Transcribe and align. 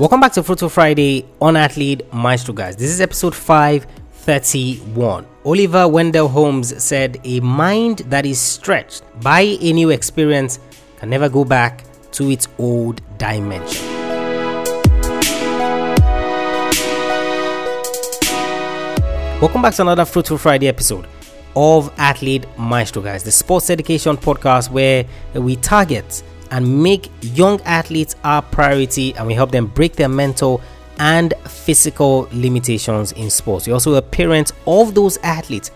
Welcome 0.00 0.20
back 0.20 0.32
to 0.32 0.42
Fruitful 0.42 0.70
Friday 0.70 1.26
on 1.42 1.56
Athlete 1.58 2.10
Maestro, 2.10 2.54
guys. 2.54 2.74
This 2.74 2.88
is 2.88 3.02
episode 3.02 3.34
531. 3.34 5.26
Oliver 5.44 5.86
Wendell 5.86 6.26
Holmes 6.26 6.82
said, 6.82 7.20
A 7.24 7.40
mind 7.40 7.98
that 8.08 8.24
is 8.24 8.40
stretched 8.40 9.02
by 9.20 9.40
a 9.42 9.72
new 9.74 9.90
experience 9.90 10.58
can 10.96 11.10
never 11.10 11.28
go 11.28 11.44
back 11.44 11.84
to 12.12 12.30
its 12.30 12.48
old 12.58 13.02
dimension. 13.18 13.84
Welcome 19.42 19.60
back 19.60 19.74
to 19.74 19.82
another 19.82 20.06
Fruitful 20.06 20.38
Friday 20.38 20.68
episode 20.68 21.06
of 21.54 21.92
Athlete 21.98 22.46
Maestro, 22.56 23.02
guys, 23.02 23.22
the 23.22 23.30
sports 23.30 23.68
education 23.68 24.16
podcast 24.16 24.70
where 24.70 25.04
we 25.34 25.56
target 25.56 26.22
and 26.50 26.82
make 26.82 27.10
young 27.20 27.60
athletes 27.62 28.16
our 28.24 28.42
priority 28.42 29.14
and 29.14 29.26
we 29.26 29.34
help 29.34 29.50
them 29.50 29.66
break 29.66 29.94
their 29.96 30.08
mental 30.08 30.60
and 30.98 31.32
physical 31.46 32.28
limitations 32.32 33.12
in 33.12 33.30
sports. 33.30 33.66
We 33.66 33.72
also 33.72 33.94
a 33.94 34.02
parent 34.02 34.52
of 34.66 34.94
those 34.94 35.16
athletes 35.18 35.70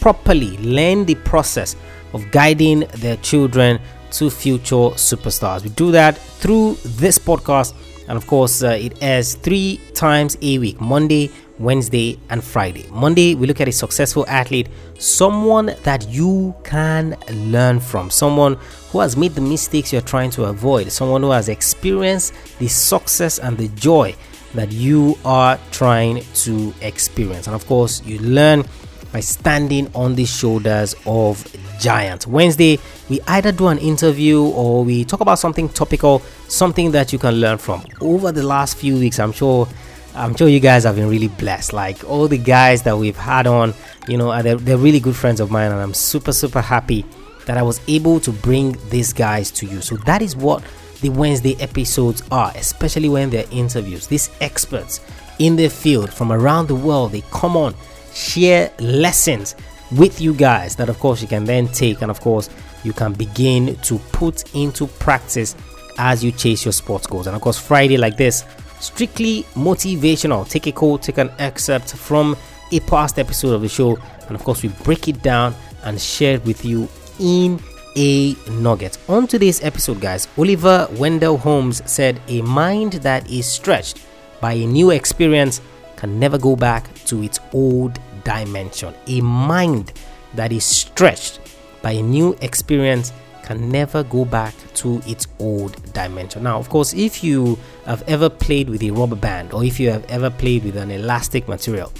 properly 0.00 0.56
learn 0.58 1.04
the 1.04 1.14
process 1.14 1.76
of 2.12 2.30
guiding 2.30 2.80
their 2.96 3.16
children 3.18 3.80
to 4.12 4.30
future 4.30 4.94
superstars. 4.96 5.62
We 5.62 5.70
do 5.70 5.90
that 5.92 6.18
through 6.18 6.74
this 6.84 7.18
podcast, 7.18 7.74
and 8.08 8.16
of 8.16 8.26
course, 8.26 8.62
uh, 8.62 8.70
it 8.70 8.98
airs 9.02 9.34
three 9.34 9.80
times 9.94 10.36
a 10.42 10.58
week 10.58 10.80
Monday, 10.80 11.30
Wednesday, 11.58 12.18
and 12.30 12.42
Friday. 12.42 12.86
Monday, 12.90 13.34
we 13.34 13.46
look 13.46 13.60
at 13.60 13.68
a 13.68 13.72
successful 13.72 14.24
athlete, 14.28 14.68
someone 14.98 15.74
that 15.82 16.08
you 16.08 16.54
can 16.64 17.16
learn 17.32 17.80
from, 17.80 18.10
someone 18.10 18.58
who 18.90 19.00
has 19.00 19.16
made 19.16 19.32
the 19.32 19.40
mistakes 19.40 19.92
you're 19.92 20.02
trying 20.02 20.30
to 20.30 20.44
avoid, 20.44 20.90
someone 20.90 21.22
who 21.22 21.30
has 21.30 21.48
experienced 21.48 22.34
the 22.58 22.68
success 22.68 23.38
and 23.38 23.56
the 23.56 23.68
joy 23.68 24.14
that 24.54 24.72
you 24.72 25.18
are 25.24 25.58
trying 25.70 26.22
to 26.34 26.72
experience. 26.80 27.46
And 27.46 27.54
of 27.54 27.66
course, 27.66 28.04
you 28.04 28.18
learn 28.20 28.64
by 29.12 29.20
standing 29.20 29.88
on 29.94 30.16
the 30.16 30.24
shoulders 30.24 30.94
of 31.06 31.46
giants. 31.78 32.26
Wednesday, 32.26 32.78
we 33.08 33.20
either 33.28 33.52
do 33.52 33.68
an 33.68 33.78
interview 33.78 34.42
or 34.42 34.84
we 34.84 35.04
talk 35.04 35.20
about 35.20 35.38
something 35.38 35.68
topical, 35.68 36.20
something 36.48 36.90
that 36.90 37.12
you 37.12 37.18
can 37.18 37.34
learn 37.34 37.58
from. 37.58 37.84
Over 38.00 38.32
the 38.32 38.42
last 38.42 38.76
few 38.76 38.98
weeks, 38.98 39.20
I'm 39.20 39.32
sure 39.32 39.68
I'm 40.14 40.36
sure 40.36 40.48
you 40.48 40.60
guys 40.60 40.84
have 40.84 40.96
been 40.96 41.08
really 41.08 41.28
blessed. 41.28 41.72
Like 41.72 42.04
all 42.04 42.28
the 42.28 42.38
guys 42.38 42.82
that 42.84 42.96
we've 42.96 43.16
had 43.16 43.46
on, 43.46 43.74
you 44.08 44.16
know, 44.16 44.40
they're, 44.42 44.56
they're 44.56 44.78
really 44.78 45.00
good 45.00 45.16
friends 45.16 45.40
of 45.40 45.50
mine, 45.50 45.72
and 45.72 45.80
I'm 45.80 45.94
super, 45.94 46.32
super 46.32 46.60
happy 46.60 47.04
that 47.46 47.58
I 47.58 47.62
was 47.62 47.80
able 47.88 48.20
to 48.20 48.32
bring 48.32 48.76
these 48.90 49.12
guys 49.12 49.50
to 49.52 49.66
you. 49.66 49.80
So 49.80 49.96
that 49.98 50.22
is 50.22 50.36
what 50.36 50.64
the 51.00 51.10
Wednesday 51.10 51.56
episodes 51.60 52.22
are, 52.30 52.52
especially 52.54 53.08
when 53.08 53.30
they're 53.30 53.46
interviews. 53.50 54.06
These 54.06 54.30
experts 54.40 55.00
in 55.38 55.56
their 55.56 55.70
field 55.70 56.12
from 56.12 56.32
around 56.32 56.68
the 56.68 56.74
world, 56.74 57.12
they 57.12 57.22
come 57.32 57.56
on, 57.56 57.74
share 58.14 58.70
lessons 58.78 59.56
with 59.92 60.20
you 60.20 60.32
guys 60.34 60.76
that, 60.76 60.88
of 60.88 60.98
course, 60.98 61.20
you 61.20 61.28
can 61.28 61.44
then 61.44 61.68
take, 61.68 62.02
and 62.02 62.10
of 62.10 62.20
course, 62.20 62.48
you 62.84 62.92
can 62.92 63.12
begin 63.12 63.76
to 63.76 63.98
put 64.12 64.54
into 64.54 64.86
practice 64.86 65.56
as 65.98 66.24
you 66.24 66.32
chase 66.32 66.64
your 66.64 66.72
sports 66.72 67.06
goals. 67.06 67.26
And 67.26 67.36
of 67.36 67.42
course, 67.42 67.58
Friday 67.58 67.96
like 67.96 68.16
this 68.16 68.44
strictly 68.80 69.42
motivational. 69.54 70.48
Take 70.48 70.66
a 70.66 70.72
quote, 70.72 71.02
take 71.02 71.18
an 71.18 71.30
excerpt 71.38 71.94
from 71.94 72.36
a 72.72 72.80
past 72.80 73.18
episode 73.18 73.54
of 73.54 73.62
the 73.62 73.68
show, 73.68 73.96
and 74.26 74.36
of 74.36 74.42
course, 74.44 74.62
we 74.62 74.70
break 74.84 75.08
it 75.08 75.22
down 75.22 75.54
and 75.84 76.00
share 76.00 76.34
it 76.34 76.44
with 76.44 76.64
you 76.64 76.88
in 77.20 77.60
a 77.96 78.34
nugget. 78.50 78.98
On 79.08 79.26
today's 79.26 79.62
episode, 79.62 80.00
guys, 80.00 80.28
Oliver 80.36 80.88
Wendell 80.92 81.36
Holmes 81.36 81.82
said, 81.90 82.20
A 82.28 82.42
mind 82.42 82.94
that 82.94 83.30
is 83.30 83.46
stretched 83.46 84.00
by 84.40 84.52
a 84.52 84.66
new 84.66 84.90
experience 84.90 85.60
can 85.96 86.18
never 86.18 86.38
go 86.38 86.56
back 86.56 86.92
to 87.06 87.22
its 87.22 87.40
old 87.52 87.98
dimension. 88.24 88.94
A 89.06 89.20
mind 89.20 89.92
that 90.34 90.52
is 90.52 90.64
stretched 90.64 91.40
by 91.82 91.92
a 91.92 92.02
new 92.02 92.36
experience 92.40 93.12
can 93.44 93.68
never 93.68 94.02
go 94.02 94.24
back 94.24 94.54
to 94.74 95.00
its 95.06 95.26
old 95.38 95.92
dimension. 95.92 96.42
Now, 96.42 96.58
of 96.58 96.68
course, 96.68 96.94
if 96.94 97.22
you 97.22 97.58
have 97.86 98.02
ever 98.08 98.28
played 98.28 98.68
with 98.68 98.82
a 98.82 98.90
rubber 98.90 99.16
band 99.16 99.52
or 99.52 99.62
if 99.62 99.78
you 99.78 99.90
have 99.90 100.04
ever 100.06 100.30
played 100.30 100.64
with 100.64 100.76
an 100.76 100.90
elastic 100.90 101.46
material, 101.46 101.92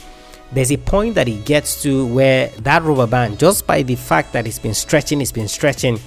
there's 0.53 0.72
a 0.72 0.77
point 0.77 1.15
that 1.16 1.28
it 1.28 1.44
gets 1.44 1.82
to 1.82 2.06
where 2.06 2.49
that 2.62 2.82
rubber 2.82 3.06
band, 3.06 3.38
just 3.38 3.66
by 3.66 3.82
the 3.82 3.94
fact 3.94 4.32
that 4.32 4.47
it's 4.47 4.59
been 4.59 4.75
stretching, 4.75 5.21
it's 5.21 5.32
been 5.32 5.49
stretching, 5.49 5.99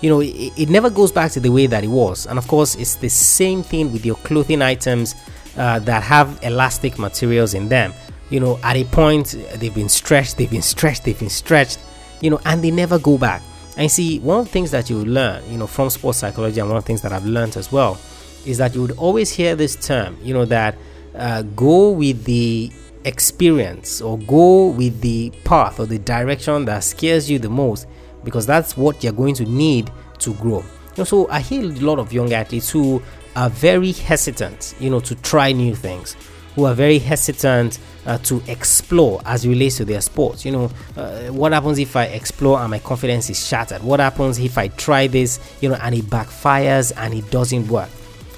you 0.00 0.10
know, 0.10 0.20
it, 0.20 0.52
it 0.56 0.68
never 0.68 0.90
goes 0.90 1.10
back 1.10 1.32
to 1.32 1.40
the 1.40 1.50
way 1.50 1.66
that 1.66 1.82
it 1.82 1.88
was. 1.88 2.26
And 2.26 2.38
of 2.38 2.46
course, 2.46 2.74
it's 2.76 2.96
the 2.96 3.08
same 3.08 3.62
thing 3.62 3.92
with 3.92 4.04
your 4.04 4.16
clothing 4.16 4.62
items 4.62 5.14
uh, 5.56 5.78
that 5.80 6.02
have 6.02 6.38
elastic 6.42 6.98
materials 6.98 7.54
in 7.54 7.68
them. 7.68 7.92
You 8.30 8.40
know, 8.40 8.58
at 8.62 8.76
a 8.76 8.84
point, 8.84 9.36
they've 9.54 9.74
been 9.74 9.88
stretched, 9.88 10.36
they've 10.36 10.50
been 10.50 10.62
stretched, 10.62 11.04
they've 11.04 11.18
been 11.18 11.30
stretched, 11.30 11.78
you 12.20 12.30
know, 12.30 12.40
and 12.44 12.62
they 12.62 12.70
never 12.70 12.98
go 12.98 13.18
back. 13.18 13.42
And 13.76 13.90
see, 13.90 14.20
one 14.20 14.40
of 14.40 14.46
the 14.46 14.52
things 14.52 14.70
that 14.70 14.88
you 14.88 15.04
learn, 15.04 15.42
you 15.50 15.58
know, 15.58 15.66
from 15.66 15.90
sports 15.90 16.18
psychology, 16.18 16.60
and 16.60 16.68
one 16.68 16.78
of 16.78 16.84
the 16.84 16.86
things 16.86 17.02
that 17.02 17.12
I've 17.12 17.26
learned 17.26 17.56
as 17.56 17.72
well, 17.72 17.98
is 18.46 18.58
that 18.58 18.74
you 18.74 18.82
would 18.82 18.92
always 18.92 19.30
hear 19.30 19.56
this 19.56 19.74
term, 19.74 20.16
you 20.22 20.34
know, 20.34 20.44
that 20.44 20.76
uh, 21.14 21.42
go 21.42 21.90
with 21.90 22.24
the 22.24 22.70
experience 23.04 24.00
or 24.00 24.18
go 24.18 24.68
with 24.68 25.00
the 25.00 25.30
path 25.44 25.78
or 25.80 25.86
the 25.86 25.98
direction 25.98 26.64
that 26.64 26.80
scares 26.80 27.30
you 27.30 27.38
the 27.38 27.48
most 27.48 27.86
because 28.24 28.46
that's 28.46 28.76
what 28.76 29.04
you're 29.04 29.12
going 29.12 29.34
to 29.34 29.44
need 29.44 29.90
to 30.18 30.34
grow. 30.34 30.60
You 30.60 30.98
know, 30.98 31.04
so 31.04 31.28
I 31.28 31.40
hear 31.40 31.62
a 31.62 31.66
lot 31.66 31.98
of 31.98 32.12
young 32.12 32.32
athletes 32.32 32.70
who 32.70 33.02
are 33.36 33.50
very 33.50 33.92
hesitant, 33.92 34.74
you 34.78 34.90
know, 34.90 35.00
to 35.00 35.14
try 35.16 35.52
new 35.52 35.74
things, 35.74 36.16
who 36.54 36.64
are 36.66 36.74
very 36.74 36.98
hesitant 36.98 37.78
uh, 38.06 38.18
to 38.18 38.42
explore 38.48 39.20
as 39.24 39.46
relates 39.46 39.76
to 39.78 39.84
their 39.84 40.00
sports. 40.00 40.44
You 40.44 40.52
know, 40.52 40.70
uh, 40.96 41.28
what 41.28 41.52
happens 41.52 41.78
if 41.78 41.96
I 41.96 42.04
explore 42.04 42.60
and 42.60 42.70
my 42.70 42.78
confidence 42.78 43.30
is 43.30 43.46
shattered? 43.46 43.82
What 43.82 44.00
happens 44.00 44.38
if 44.38 44.56
I 44.58 44.68
try 44.68 45.06
this, 45.06 45.40
you 45.60 45.68
know, 45.68 45.76
and 45.76 45.94
it 45.94 46.04
backfires 46.04 46.92
and 46.96 47.14
it 47.14 47.30
doesn't 47.30 47.68
work? 47.68 47.88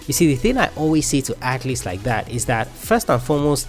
You 0.07 0.15
see, 0.15 0.29
the 0.29 0.37
thing 0.37 0.57
I 0.57 0.69
always 0.77 1.07
say 1.07 1.21
to 1.23 1.37
athletes 1.45 1.85
like 1.85 2.03
that 2.05 2.31
is 2.31 2.47
that 2.47 2.69
first 2.69 3.11
and 3.11 3.21
foremost, 3.21 3.69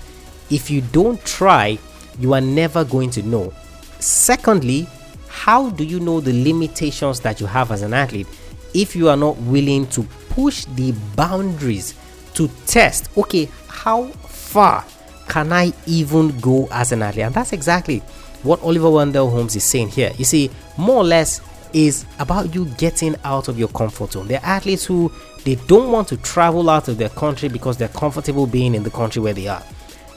if 0.50 0.70
you 0.70 0.82
don't 0.82 1.24
try, 1.26 1.78
you 2.20 2.34
are 2.34 2.42
never 2.42 2.84
going 2.84 3.10
to 3.12 3.24
know. 3.24 3.54
Secondly, 4.00 4.88
how 5.28 5.70
do 5.72 5.84
you 5.84 6.00
know 6.00 6.20
the 6.20 6.44
limitations 6.44 7.20
that 7.22 7.42
you 7.42 7.48
have 7.48 7.72
as 7.72 7.82
an 7.82 7.94
athlete 7.94 8.28
if 8.74 8.96
you 8.96 9.10
are 9.10 9.18
not 9.18 9.36
willing 9.38 9.88
to 9.88 10.04
push 10.30 10.66
the 10.76 10.92
boundaries 11.16 11.96
to 12.34 12.48
test, 12.68 13.10
okay, 13.18 13.50
how 13.68 14.04
far 14.48 14.86
can 15.28 15.52
I 15.52 15.74
even 15.86 16.40
go 16.40 16.68
as 16.72 16.92
an 16.92 17.02
athlete? 17.02 17.26
And 17.26 17.36
that's 17.36 17.54
exactly 17.54 18.00
what 18.44 18.62
Oliver 18.62 18.90
Wendell 18.90 19.30
Holmes 19.30 19.56
is 19.56 19.64
saying 19.64 19.90
here. 19.90 20.12
You 20.18 20.26
see, 20.26 20.50
more 20.78 20.98
or 20.98 21.04
less 21.04 21.42
is 21.74 22.06
about 22.20 22.56
you 22.56 22.66
getting 22.78 23.16
out 23.26 23.50
of 23.50 23.60
your 23.60 23.68
comfort 23.68 24.14
zone. 24.14 24.28
There 24.28 24.40
are 24.40 24.46
athletes 24.46 24.86
who 24.86 25.12
they 25.44 25.56
don't 25.68 25.92
want 25.92 26.08
to 26.10 26.18
travel 26.18 26.70
out 26.70 26.88
of 26.88 26.98
their 26.98 27.10
country 27.10 27.50
because 27.50 27.78
they're 27.78 27.90
comfortable 27.90 28.48
being 28.48 28.74
in 28.74 28.84
the 28.84 28.90
country 28.90 29.22
where 29.22 29.34
they 29.34 29.48
are. 29.48 29.64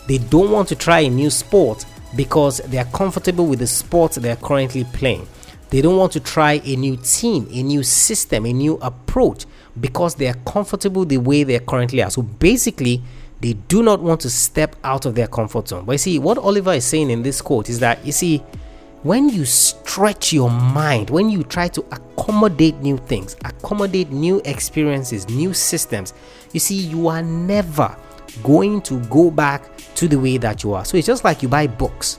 They 0.07 0.19
don't 0.19 0.51
want 0.51 0.69
to 0.69 0.77
try 0.77 1.01
a 1.01 1.11
new 1.11 1.31
sport 1.31 1.85
because 2.17 2.59
they 2.59 2.79
are 2.79 2.85
comfortable 2.87 3.47
with 3.47 3.59
the 3.59 3.67
sport 3.67 4.13
they 4.13 4.31
are 4.31 4.37
currently 4.37 4.85
playing. 4.85 5.27
They 5.71 5.81
don't 5.81 5.97
want 5.97 6.13
to 6.13 6.21
try 6.21 6.61
a 6.65 6.77
new 6.77 6.97
team, 6.97 7.49
a 7.53 7.63
new 7.63 7.83
system, 7.83 8.45
a 8.45 8.53
new 8.53 8.75
approach 8.77 9.47
because 9.81 10.17
they 10.17 10.27
are 10.27 10.35
comfortable 10.47 11.05
the 11.05 11.19
way 11.19 11.45
they 11.45 11.59
currently 11.61 12.03
are. 12.03 12.11
So 12.11 12.23
basically, 12.23 13.03
they 13.41 13.55
do 13.55 13.83
not 13.83 14.01
want 14.01 14.21
to 14.21 14.31
step 14.31 14.77
out 14.84 15.06
of 15.06 15.15
their 15.15 15.27
comfort 15.27 15.69
zone. 15.69 15.84
But 15.84 15.93
you 15.93 15.99
see, 15.99 16.19
what 16.19 16.39
Oliver 16.39 16.73
is 16.75 16.84
saying 16.84 17.11
in 17.11 17.23
this 17.23 17.41
quote 17.41 17.69
is 17.69 17.78
that 17.81 18.05
you 18.05 18.12
see, 18.12 18.39
when 19.03 19.31
you 19.31 19.47
stretch 19.47 20.33
your 20.33 20.51
mind, 20.51 21.09
when 21.09 21.31
you 21.31 21.43
try 21.43 21.69
to 21.69 21.81
accommodate 21.93 22.77
new 22.81 22.99
things, 22.99 23.37
accommodate 23.45 24.10
new 24.10 24.42
experiences, 24.45 25.28
new 25.31 25.54
systems, 25.54 26.13
you 26.53 26.60
see, 26.60 26.75
you 26.75 27.09
are 27.09 27.22
never 27.22 27.97
going 28.42 28.83
to 28.83 29.01
go 29.07 29.31
back 29.31 29.71
to 29.95 30.07
the 30.07 30.19
way 30.19 30.37
that 30.37 30.63
you 30.63 30.75
are. 30.75 30.84
So 30.84 30.98
it's 30.98 31.07
just 31.07 31.25
like 31.25 31.42
you 31.42 31.48
buy 31.48 31.66
books 31.66 32.19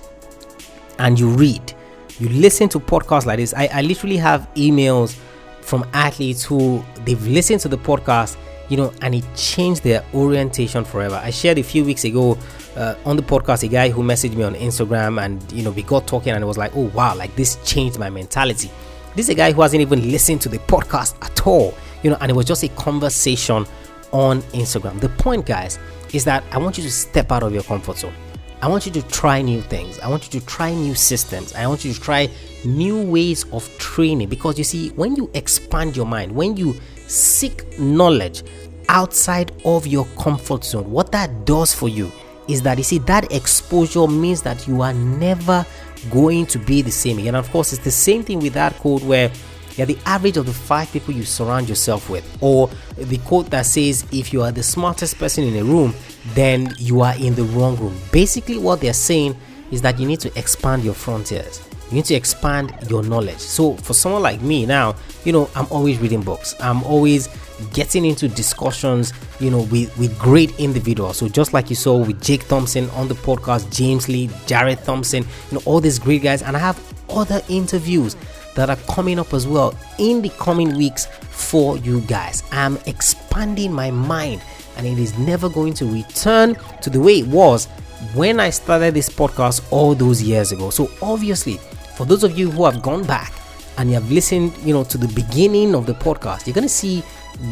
and 0.98 1.20
you 1.20 1.30
read, 1.30 1.74
you 2.20 2.30
listen 2.30 2.68
to 2.70 2.80
podcasts 2.80 3.26
like 3.26 3.38
this. 3.38 3.54
I, 3.54 3.68
I 3.72 3.82
literally 3.82 4.18
have 4.18 4.52
emails 4.56 5.16
from 5.62 5.86
athletes 5.94 6.44
who 6.44 6.84
they've 7.06 7.28
listened 7.28 7.62
to 7.62 7.68
the 7.68 7.78
podcast, 7.78 8.38
you 8.72 8.78
know, 8.78 8.94
and 9.02 9.14
it 9.14 9.26
changed 9.36 9.84
their 9.84 10.02
orientation 10.14 10.86
forever. 10.86 11.16
I 11.16 11.30
shared 11.30 11.58
a 11.58 11.64
few 11.64 11.84
weeks 11.84 12.06
ago 12.06 12.38
uh, 12.78 12.96
on 13.04 13.18
the 13.18 13.22
podcast 13.22 13.64
a 13.64 13.68
guy 13.68 13.90
who 13.90 14.02
messaged 14.02 14.34
me 14.34 14.44
on 14.44 14.56
Instagram 14.56 15.22
and 15.22 15.52
you 15.52 15.62
know 15.62 15.72
we 15.72 15.84
got 15.84 16.08
talking 16.08 16.32
and 16.32 16.42
it 16.42 16.48
was 16.48 16.58
like, 16.58 16.72
oh 16.78 16.90
wow, 16.96 17.14
like 17.14 17.36
this 17.36 17.58
changed 17.66 18.00
my 18.00 18.10
mentality. 18.10 18.72
This 19.14 19.26
is 19.26 19.32
a 19.32 19.36
guy 19.36 19.52
who 19.52 19.62
hasn't 19.62 19.82
even 19.82 20.10
listened 20.10 20.40
to 20.44 20.50
the 20.50 20.60
podcast 20.60 21.22
at 21.22 21.46
all, 21.46 21.74
you 22.02 22.10
know, 22.10 22.18
and 22.22 22.32
it 22.32 22.34
was 22.34 22.46
just 22.46 22.64
a 22.64 22.70
conversation 22.70 23.66
on 24.14 24.42
Instagram. 24.54 25.02
The 25.02 25.10
point, 25.10 25.46
guys, 25.46 25.78
is 26.14 26.24
that 26.24 26.42
I 26.54 26.58
want 26.58 26.78
you 26.78 26.84
to 26.86 26.92
step 26.92 27.30
out 27.34 27.44
of 27.44 27.54
your 27.54 27.64
comfort 27.64 27.98
zone. 27.98 28.14
I 28.62 28.70
want 28.70 28.86
you 28.86 28.92
to 28.94 29.02
try 29.10 29.42
new 29.42 29.60
things. 29.60 30.00
I 30.00 30.08
want 30.08 30.32
you 30.32 30.40
to 30.40 30.46
try 30.46 30.74
new 30.74 30.96
systems. 30.96 31.54
I 31.56 31.68
want 31.68 31.84
you 31.84 31.92
to 31.92 32.00
try 32.00 32.30
new 32.64 33.02
ways 33.02 33.44
of 33.52 33.68
training 33.80 34.30
because 34.30 34.58
you 34.58 34.64
see, 34.64 34.92
when 34.92 35.18
you 35.18 35.30
expand 35.34 35.98
your 35.98 36.06
mind, 36.06 36.32
when 36.32 36.56
you 36.56 36.80
seek 37.12 37.78
knowledge 37.80 38.44
outside 38.90 39.52
of 39.66 39.86
your 39.88 40.06
comfort 40.18 40.64
zone. 40.64 40.90
What 40.90 41.12
that 41.12 41.46
does 41.46 41.74
for 41.74 41.90
you 41.90 42.12
is 42.48 42.62
that 42.64 42.78
you 42.78 42.84
see 42.84 42.98
that 43.00 43.32
exposure 43.32 44.08
means 44.08 44.42
that 44.42 44.68
you 44.68 44.82
are 44.82 44.94
never 44.94 45.66
going 46.10 46.46
to 46.48 46.60
be 46.60 46.82
the 46.82 46.92
same 46.92 47.20
again. 47.20 47.36
Of 47.36 47.50
course, 47.52 47.74
it's 47.74 47.84
the 47.84 47.92
same 47.92 48.24
thing 48.24 48.40
with 48.40 48.54
that 48.54 48.76
quote 48.76 49.04
where 49.04 49.32
you're 49.78 49.88
the 49.88 49.98
average 50.06 50.36
of 50.36 50.46
the 50.46 50.54
five 50.54 50.92
people 50.92 51.14
you 51.14 51.24
surround 51.24 51.70
yourself 51.70 52.10
with, 52.10 52.26
or 52.42 52.70
the 52.98 53.18
quote 53.20 53.50
that 53.52 53.66
says, 53.66 54.06
if 54.12 54.34
you 54.34 54.42
are 54.42 54.52
the 54.52 54.64
smartest 54.64 55.18
person 55.18 55.46
in 55.46 55.56
a 55.56 55.64
room, 55.64 55.94
then 56.34 56.74
you 56.78 57.02
are 57.02 57.16
in 57.16 57.36
the 57.36 57.44
wrong 57.44 57.78
room. 57.78 57.98
Basically, 58.12 58.58
what 58.58 58.82
they're 58.82 58.94
saying 58.94 59.38
is 59.72 59.82
that 59.82 59.98
you 59.98 60.06
need 60.06 60.20
to 60.20 60.38
expand 60.38 60.84
your 60.84 60.94
frontiers. 60.94 61.62
You 61.92 61.96
need 61.98 62.06
to 62.06 62.16
expand 62.16 62.74
your 62.90 63.04
knowledge. 63.04 63.40
So, 63.40 63.76
for 63.76 63.94
someone 63.94 64.24
like 64.24 64.42
me 64.42 64.66
now, 64.66 64.96
you 65.26 65.34
know, 65.34 65.50
I'm 65.56 65.68
always 65.70 66.00
reading 66.00 66.22
books. 66.22 66.56
I'm 66.62 66.84
always 66.84 67.28
getting 67.74 68.06
into 68.06 68.28
discussions, 68.28 69.14
you 69.40 69.52
know, 69.52 69.64
with, 69.64 69.96
with 69.98 70.18
great 70.18 70.58
individuals. 70.60 71.18
So 71.18 71.28
just 71.28 71.54
like 71.54 71.70
you 71.70 71.76
saw 71.76 71.98
with 71.98 72.22
Jake 72.22 72.48
Thompson 72.48 72.90
on 72.92 73.08
the 73.08 73.14
podcast, 73.14 73.72
James 73.76 74.08
Lee, 74.08 74.30
Jared 74.46 74.84
Thompson, 74.84 75.24
you 75.52 75.58
know, 75.58 75.62
all 75.66 75.80
these 75.80 76.00
great 76.00 76.24
guys. 76.24 76.42
And 76.42 76.56
I 76.56 76.60
have 76.60 76.80
other 77.10 77.42
interviews 77.50 78.16
that 78.56 78.70
are 78.70 78.78
coming 78.94 79.20
up 79.20 79.34
as 79.34 79.48
well 79.48 79.78
in 80.00 80.22
the 80.22 80.30
coming 80.30 80.76
weeks 80.78 81.06
for 81.06 81.78
you 81.78 82.02
guys. 82.02 82.44
I'm 82.52 82.78
expanding 82.86 83.72
my 83.72 83.92
mind 83.92 84.42
and 84.78 84.88
it 84.88 84.98
is 84.98 85.18
never 85.18 85.50
going 85.50 85.74
to 85.76 85.86
return 85.86 86.56
to 86.82 86.90
the 86.90 87.00
way 87.00 87.20
it 87.20 87.28
was 87.28 87.68
when 88.16 88.40
I 88.40 88.50
started 88.50 88.94
this 88.94 89.10
podcast 89.10 89.66
all 89.72 89.94
those 89.94 90.22
years 90.22 90.52
ago. 90.52 90.70
So 90.70 90.90
obviously, 91.02 91.60
for 92.02 92.06
those 92.06 92.24
of 92.24 92.36
you 92.36 92.50
who 92.50 92.66
have 92.66 92.82
gone 92.82 93.04
back 93.04 93.32
and 93.78 93.88
you 93.88 93.94
have 93.94 94.12
listened, 94.12 94.58
you 94.64 94.74
know, 94.74 94.84
to 94.84 94.98
the 94.98 95.08
beginning 95.10 95.76
of 95.76 95.86
the 95.86 95.94
podcast, 95.94 96.48
you're 96.48 96.54
going 96.56 96.64
to 96.64 96.68
see 96.68 97.02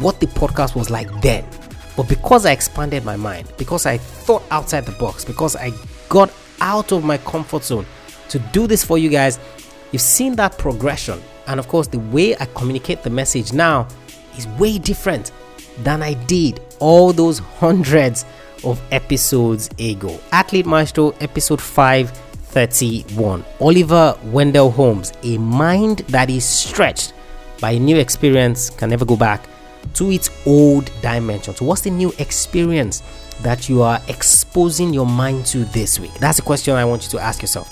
what 0.00 0.18
the 0.18 0.26
podcast 0.26 0.74
was 0.74 0.90
like 0.90 1.08
then. 1.20 1.46
But 1.96 2.08
because 2.08 2.46
I 2.46 2.50
expanded 2.50 3.04
my 3.04 3.14
mind, 3.14 3.52
because 3.56 3.86
I 3.86 3.98
thought 3.98 4.42
outside 4.50 4.86
the 4.86 4.92
box, 4.98 5.24
because 5.24 5.54
I 5.54 5.70
got 6.08 6.32
out 6.60 6.90
of 6.90 7.04
my 7.04 7.16
comfort 7.18 7.62
zone 7.62 7.86
to 8.30 8.40
do 8.40 8.66
this 8.66 8.82
for 8.82 8.98
you 8.98 9.08
guys, 9.08 9.38
you've 9.92 10.02
seen 10.02 10.34
that 10.34 10.58
progression. 10.58 11.22
And 11.46 11.60
of 11.60 11.68
course, 11.68 11.86
the 11.86 12.00
way 12.00 12.36
I 12.36 12.46
communicate 12.46 13.04
the 13.04 13.10
message 13.10 13.52
now 13.52 13.86
is 14.36 14.48
way 14.58 14.78
different 14.78 15.30
than 15.84 16.02
I 16.02 16.14
did 16.14 16.60
all 16.80 17.12
those 17.12 17.38
hundreds 17.38 18.24
of 18.64 18.82
episodes 18.90 19.70
ago. 19.78 20.18
Athlete 20.32 20.66
Maestro, 20.66 21.10
episode 21.20 21.60
531. 22.50 23.44
Oliver 23.60 24.18
Wendell 24.24 24.70
Holmes, 24.70 25.12
a 25.22 25.38
mind 25.38 25.98
that 26.08 26.28
is 26.28 26.44
stretched 26.44 27.12
by 27.60 27.72
a 27.72 27.78
new 27.78 27.96
experience 27.96 28.70
can 28.70 28.90
never 28.90 29.04
go 29.04 29.16
back 29.16 29.48
to 29.94 30.10
its 30.10 30.30
old 30.46 30.90
dimension. 31.00 31.54
So, 31.54 31.64
what's 31.64 31.82
the 31.82 31.90
new 31.90 32.12
experience 32.18 33.02
that 33.42 33.68
you 33.68 33.82
are 33.82 34.00
exposing 34.08 34.92
your 34.92 35.06
mind 35.06 35.46
to 35.46 35.64
this 35.66 36.00
week? 36.00 36.12
That's 36.14 36.38
a 36.38 36.42
question 36.42 36.74
I 36.74 36.84
want 36.84 37.04
you 37.04 37.10
to 37.10 37.18
ask 37.20 37.40
yourself. 37.40 37.70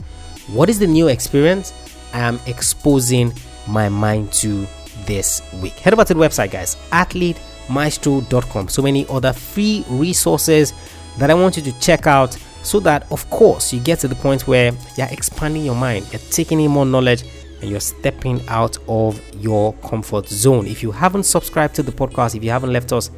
What 0.48 0.70
is 0.70 0.78
the 0.78 0.86
new 0.86 1.08
experience 1.08 1.72
I 2.12 2.20
am 2.20 2.40
exposing 2.46 3.32
my 3.66 3.88
mind 3.88 4.32
to 4.34 4.66
this 5.06 5.42
week? 5.60 5.74
Head 5.80 5.92
over 5.92 6.04
to 6.04 6.14
the 6.14 6.20
website, 6.20 6.50
guys, 6.50 6.76
athletemaestro.com. 6.92 8.68
So 8.68 8.82
many 8.82 9.06
other 9.08 9.32
free 9.32 9.84
resources 9.88 10.72
that 11.18 11.30
I 11.30 11.34
want 11.34 11.56
you 11.56 11.62
to 11.64 11.80
check 11.80 12.06
out 12.06 12.38
so 12.62 12.80
that, 12.80 13.10
of 13.10 13.28
course, 13.30 13.72
you 13.72 13.80
get 13.80 13.98
to 14.00 14.08
the 14.08 14.14
point 14.14 14.46
where 14.46 14.72
you're 14.96 15.08
expanding 15.10 15.64
your 15.64 15.74
mind, 15.74 16.06
you're 16.12 16.20
taking 16.30 16.60
in 16.60 16.70
more 16.70 16.86
knowledge 16.86 17.24
and 17.60 17.70
you're 17.70 17.80
stepping 17.80 18.46
out 18.48 18.76
of 18.88 19.20
your 19.36 19.72
comfort 19.74 20.28
zone. 20.28 20.66
If 20.66 20.82
you 20.82 20.90
haven't 20.90 21.24
subscribed 21.24 21.74
to 21.76 21.82
the 21.82 21.92
podcast, 21.92 22.34
if 22.34 22.44
you 22.44 22.50
haven't 22.50 22.72
left 22.72 22.92
us 22.92 23.10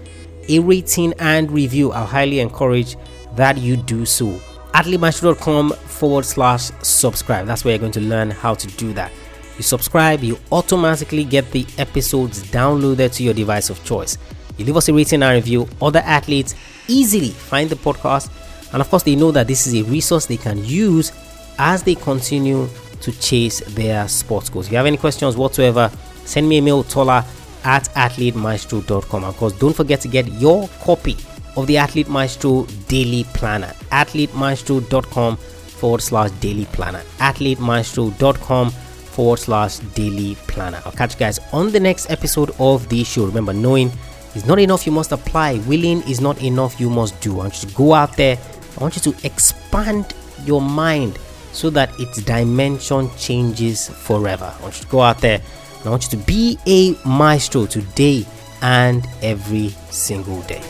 a 0.49 0.59
rating 0.59 1.13
and 1.19 1.51
review, 1.51 1.93
I 1.93 2.05
highly 2.05 2.41
encourage 2.41 2.97
that 3.37 3.59
you 3.59 3.77
do 3.77 4.07
so. 4.07 4.41
athletemaestro.com 4.73 5.71
forward 5.71 6.25
slash 6.25 6.71
subscribe. 6.83 7.47
That's 7.47 7.65
where 7.65 7.73
you're 7.73 7.81
going 7.81 7.93
to 7.93 8.01
learn 8.01 8.31
how 8.31 8.55
to 8.55 8.67
do 8.69 8.93
that. 8.95 9.13
You 9.57 9.63
subscribe, 9.63 10.23
you 10.23 10.39
automatically 10.53 11.25
get 11.25 11.51
the 11.51 11.67
episodes 11.77 12.43
downloaded 12.51 13.13
to 13.15 13.23
your 13.23 13.35
device 13.35 13.69
of 13.69 13.83
choice. 13.85 14.17
You 14.57 14.65
leave 14.65 14.77
us 14.77 14.89
a 14.89 14.95
rating 14.95 15.23
and 15.23 15.35
review, 15.35 15.69
other 15.83 16.01
athletes 16.01 16.55
easily 16.89 17.31
find 17.31 17.69
the 17.69 17.77
podcast, 17.77 18.31
and 18.73 18.81
of 18.81 18.89
course, 18.89 19.03
they 19.03 19.17
know 19.17 19.31
that 19.33 19.47
this 19.47 19.67
is 19.67 19.75
a 19.75 19.83
resource 19.85 20.27
they 20.27 20.37
can 20.37 20.65
use 20.65 21.13
as 21.59 21.83
they 21.83 21.95
continue 21.95 22.69
to 23.01 23.13
chase 23.21 23.61
their 23.75 24.07
sports 24.09 24.49
goals. 24.49 24.67
If 24.67 24.73
you 24.73 24.77
have 24.79 24.87
any 24.87 24.97
questions 24.97 25.37
whatsoever, 25.37 25.91
send 26.25 26.49
me 26.49 26.59
a 26.59 26.63
mail, 26.63 26.83
tola 26.85 27.25
at 27.65 27.85
athletemaestro.com. 27.91 29.25
Of 29.25 29.37
course, 29.37 29.53
don't 29.55 29.75
forget 29.75 30.01
to 30.03 30.09
get 30.09 30.27
your 30.33 30.69
copy 30.81 31.17
of 31.57 31.67
the 31.67 31.77
Athlete 31.77 32.09
Maestro 32.09 32.65
Daily 32.89 33.25
Planner. 33.35 33.75
athletemaestro.com 33.91 35.37
forward 35.37 36.03
slash 36.03 36.31
daily 36.33 36.67
planner. 36.67 37.01
athletemaestro.com 37.19 38.71
forward 38.71 39.39
slash 39.39 39.79
daily 39.95 40.37
planner. 40.47 40.81
I'll 40.85 40.93
catch 40.93 41.15
you 41.15 41.19
guys 41.19 41.41
on 41.53 41.73
the 41.73 41.81
next 41.81 42.11
episode 42.11 42.51
of 42.59 42.89
the 42.89 43.03
show. 43.05 43.27
Remember, 43.27 43.53
knowing 43.53 43.91
is 44.35 44.47
not 44.47 44.59
enough, 44.59 44.87
you 44.87 44.93
must 44.93 45.13
apply. 45.13 45.59
Willing 45.67 46.03
is 46.03 46.21
not 46.21 46.41
enough, 46.43 46.81
you 46.81 46.89
must 46.89 47.21
do. 47.21 47.33
I 47.35 47.37
want 47.39 47.63
you 47.63 47.69
to 47.69 47.75
go 47.75 47.95
out 47.95 48.17
there. 48.17 48.39
I 48.81 48.83
want 48.83 48.97
you 48.97 49.13
to 49.13 49.27
expand 49.27 50.15
your 50.47 50.63
mind 50.63 51.19
so 51.53 51.69
that 51.71 51.91
its 52.01 52.23
dimension 52.23 53.11
changes 53.19 53.91
forever. 53.91 54.55
I 54.59 54.63
want 54.63 54.79
you 54.79 54.85
to 54.85 54.91
go 54.91 55.03
out 55.03 55.21
there 55.21 55.41
and 55.79 55.87
I 55.87 55.91
want 55.91 56.05
you 56.05 56.19
to 56.19 56.25
be 56.25 56.59
a 56.67 56.97
maestro 57.07 57.67
today 57.67 58.25
and 58.63 59.07
every 59.21 59.69
single 59.91 60.41
day. 60.43 60.63